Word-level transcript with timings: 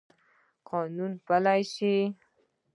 قانون 0.69 1.11
باید 1.25 1.25
پلی 1.27 1.61
شي 1.73 1.95